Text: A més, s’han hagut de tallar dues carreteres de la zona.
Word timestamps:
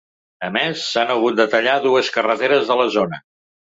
A 0.45 0.47
més, 0.55 0.85
s’han 0.93 1.11
hagut 1.15 1.37
de 1.41 1.47
tallar 1.53 1.75
dues 1.85 2.11
carreteres 2.17 2.67
de 2.73 2.79
la 2.81 2.89
zona. 2.97 3.21